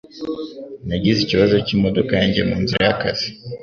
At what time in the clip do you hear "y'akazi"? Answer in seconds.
2.87-3.27